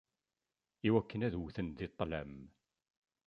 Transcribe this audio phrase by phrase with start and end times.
[0.87, 2.33] Iwakken ad wten di ṭṭlam.